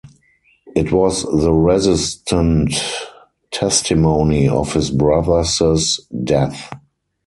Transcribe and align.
It 0.75 0.91
was 0.91 1.21
the 1.21 1.51
resistant 1.53 2.73
testimony 3.51 4.49
of 4.49 4.73
his 4.73 4.89
brothers’ 4.89 5.99
death. 6.23 6.73